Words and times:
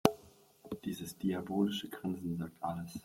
Dieses 0.83 1.15
diabolische 1.19 1.87
Grinsen 1.87 2.35
sagt 2.35 2.57
alles. 2.63 2.99